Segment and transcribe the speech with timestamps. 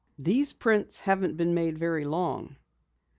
[0.17, 2.55] "These prints haven't been made very long."